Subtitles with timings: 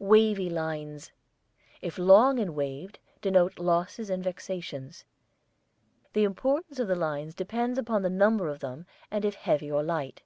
[0.00, 1.12] WAVY LINES,
[1.80, 5.04] if long and waved, denote losses and vexations.
[6.12, 9.84] The importance of the lines depends upon the number of them and if heavy or
[9.84, 10.22] light.